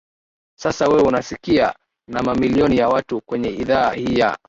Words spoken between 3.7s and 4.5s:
hii ya